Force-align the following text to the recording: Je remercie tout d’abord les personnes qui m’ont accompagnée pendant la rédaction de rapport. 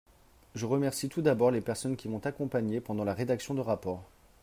Je 0.55 0.65
remercie 0.65 1.09
tout 1.09 1.21
d’abord 1.21 1.51
les 1.51 1.61
personnes 1.61 1.95
qui 1.95 2.09
m’ont 2.09 2.17
accompagnée 2.17 2.81
pendant 2.81 3.03
la 3.03 3.13
rédaction 3.13 3.53
de 3.53 3.61
rapport. 3.61 4.03